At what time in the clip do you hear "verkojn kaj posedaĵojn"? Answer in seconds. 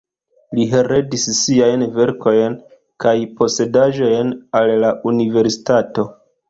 1.99-4.35